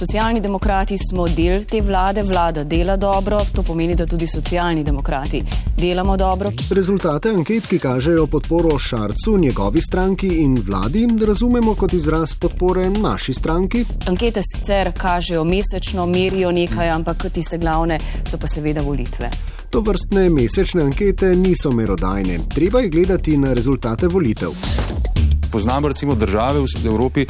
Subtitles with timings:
[0.00, 5.42] Socialni demokrati smo del te vlade, vlada dela dobro, to pomeni, da tudi socialni demokrati
[5.76, 6.52] delamo dobro.
[6.70, 13.34] Rezultate anket, ki kažejo podporo Šarcu, njegovi stranki in vladi, razumemo kot izraz podpore naši
[13.34, 13.84] stranki.
[14.08, 19.30] Ankete sicer kažejo mesečno, merijo nekaj, ampak tiste glavne so pa seveda volitve.
[19.70, 22.38] To vrstne mesečne ankete niso merodajne.
[22.54, 24.56] Treba je gledati na rezultate volitev.
[25.50, 27.26] Poznamo recimo države v Evropi,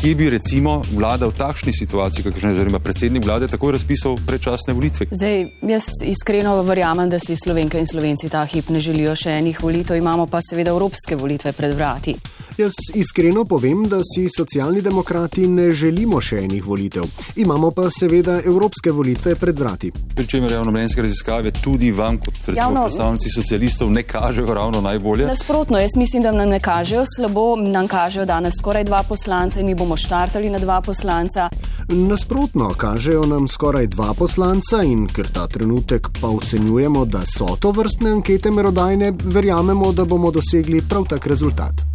[0.00, 4.74] ki bi recimo vlada v takšni situaciji, kakšna je oziroma predsednik vlade, takoj razpisal predčasne
[4.74, 5.06] volitve.
[5.10, 9.62] Zdaj, jaz iskreno verjamem, da si slovenke in slovenci ta hip ne želijo še enih
[9.62, 12.16] volitev, imamo pa seveda evropske volitve pred vrati.
[12.58, 17.04] Jaz iskreno povem, da si socialni demokrati ne želimo še enih volitev.
[17.36, 19.92] Imamo pa seveda evropske volitve pred vrati.
[20.14, 25.26] Pričemer javno mnenjske raziskave tudi vam, kot Javno- predstavnici socialistov, ne kažejo ravno najbolje.
[25.26, 29.66] Nasprotno, jaz mislim, da nam ne kažejo slabo, nam kažejo danes skoraj dva poslanca in
[29.66, 31.48] mi bomo štartali na dva poslanca.
[31.88, 37.70] Nasprotno, kažejo nam skoraj dva poslanca in ker ta trenutek pa ocenjujemo, da so to
[37.70, 41.91] vrstne ankete merodajne, verjamemo, da bomo dosegli prav tak rezultat.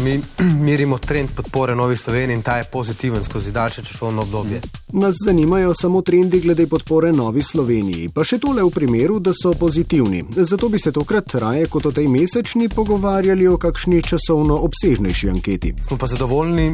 [0.00, 0.22] Mi
[0.66, 4.60] merimo trend podpore Novi Sloveniji in ta je pozitiven skozi daljše časovno obdobje.
[4.92, 9.52] Nas zanimajo samo trendi glede podpore Novi Sloveniji, pa še tole v primeru, da so
[9.58, 10.24] pozitivni.
[10.36, 15.74] Zato bi se tokrat raje kot o tej mesečni pogovarjali o kakšni časovno obsežnejši anketi.
[15.88, 16.70] Smo pa zadovoljni,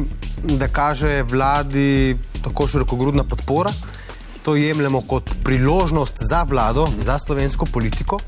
[0.59, 3.73] da kaže vladi tako širokogrudna podpora.
[4.43, 8.19] To jemljemo kot priložnost za vlado, za slovensko politiko,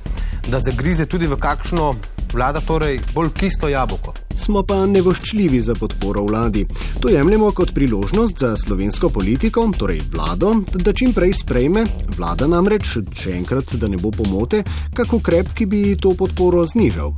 [0.48, 1.96] da zagrize tudi v kakšno
[2.34, 4.25] vlada, torej bolj kisto jabolko.
[4.38, 6.66] Smo pa nevoščljivi za podporo vladi.
[7.02, 11.86] To jemljemo kot priložnost za slovensko politiko, torej vlado, da čim prej sprejme,
[12.18, 14.64] vlada namreč, še enkrat, da ne bo pomote,
[14.94, 17.16] kak ukrep, ki bi to podporo znižal.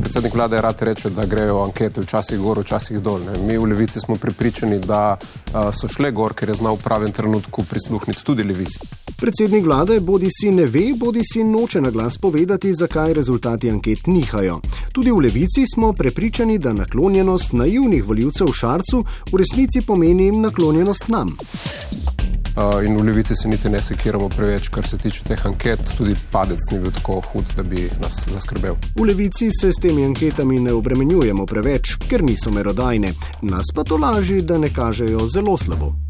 [0.00, 3.20] Predsednik vlade rad reče, da grejo ankete včasih gor, včasih dol.
[3.26, 3.38] Ne.
[3.46, 7.12] Mi v levici smo prepričani, da uh, so šle gor, ker je znal v pravem
[7.12, 9.01] trenutku prisluhniti tudi levici.
[9.22, 14.06] Predsednik vlade bodi si ne ve, bodi si noče na glas povedati, zakaj rezultati anket
[14.06, 14.60] nihajo.
[14.92, 21.08] Tudi v levici smo prepričani, da naklonjenost naivnih voljivcev v Šarcu v resnici pomeni naklonjenost
[21.08, 21.36] nam.
[22.86, 26.70] In v levici se niti ne sekiramo preveč, kar se tiče teh anket, tudi padec
[26.72, 28.74] ni bil tako hud, da bi nas zaskrbel.
[28.98, 33.96] V levici se s temi anketami ne obremenjujemo preveč, ker niso merodajne, nas pa to
[33.96, 36.01] laži, da ne kažejo zelo slabo.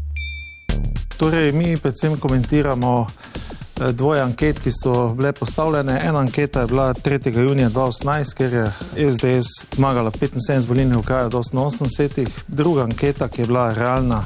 [1.23, 6.01] Torej, mi predvsem komentiramo eh, dvoje anket, ki so bile postavljene.
[6.03, 7.39] Ena anketa je bila 3.
[7.39, 8.65] junija 2018, ker je
[9.11, 14.23] SDS zmagala 75 volilnih okrajev do 88, druga anketa, ki je bila realna,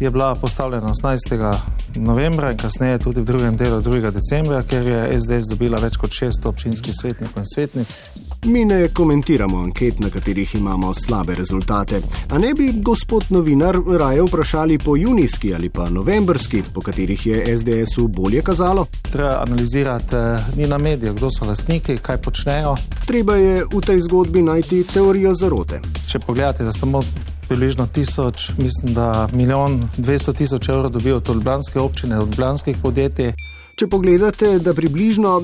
[0.00, 1.58] je bila postavljena 18.
[1.94, 4.10] novembra in kasneje tudi v drugem delu 2.
[4.10, 8.19] decembra, ker je SDS dobila več kot 600 občinskih svetnikov in svetnic.
[8.44, 12.00] Mi ne komentiramo anket, na katerih imamo slabe rezultate.
[12.30, 17.58] A ne bi gospod novinar raje vprašali po junijski ali pa novembrski, po katerih je
[17.58, 18.86] SDS-u bolje kazalo?
[19.12, 22.74] Treba analizirati eh, ni na medijih, kdo so lastniki, kaj počnejo.
[23.06, 25.80] Treba je v tej zgodbi najti teorijo zarote.
[26.08, 27.02] Če pogledate, da samo
[27.48, 33.32] približno tisoč, mislim, da milijon dvesto tisoč evrov dobijo od ljubljanske občine, od ljubljanskih podjetij.
[33.80, 35.38] Če pogledate, da približno,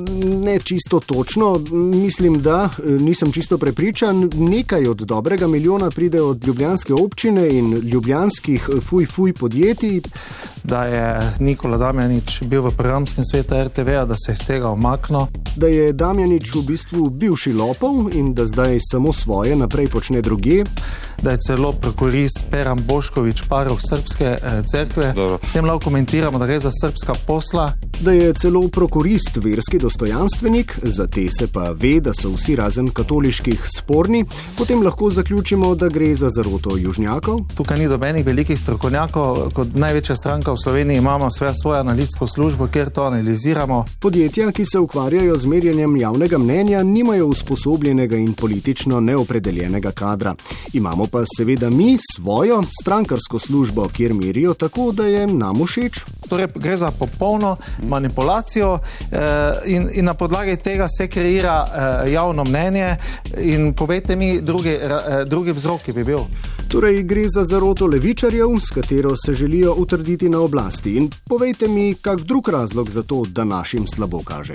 [0.44, 6.94] ne čisto točno, mislim, da nisem čisto prepričan, nekaj od dobrega milijona pride od ljubljanske
[6.94, 10.00] občine in ljubljanskih fuj-fuj podjetij.
[10.64, 15.26] Da je Nikola Damjanič bil v programskem svetu RTV, da se je iz tega omaknil.
[15.56, 20.64] Da je Damjanič v bistvu bivši lopov in da zdaj samo svoje naprej počne druge.
[21.22, 25.14] Da je celo prokurist Peran Boškovič, paroh srpske eh, cerkve.
[25.52, 27.72] Tem lahko komentiramo, da gre za srpska posla.
[28.00, 32.90] Da je celo prokurist verski dostojanstvenik, za te se pa ve, da so vsi razen
[32.90, 34.24] katoliških sporni,
[34.56, 37.40] potem lahko zaključimo, da gre za zaroto južnjakov.
[37.56, 42.90] Tukaj ni dobenih velikih strokovnjakov, kot največja stranka v Sloveniji imamo svojo, analitsko službo, kjer
[42.90, 43.84] to analiziramo.
[44.00, 50.34] Podjetja, ki se ukvarjajo z merjenjem javnega mnenja, nimajo usposobljenega in politično neopredeljenega kadra.
[50.72, 56.15] Imamo pa seveda mi svojo strankarsko službo, kjer merijo tako, da je nam všeč.
[56.28, 59.18] Torej, gre za popolno manipulacijo eh,
[59.66, 62.96] in, in na podlagi tega se kreira eh, javno mnenje.
[63.38, 66.26] In povejte mi, drugi, eh, drugi vzrok, bi bil.
[66.68, 70.96] Torej, gre za zaroto levičarjev, s katero se želijo utrditi na oblasti.
[70.96, 74.54] In povejte mi, kak drug razlog za to, da našim slabo kaže.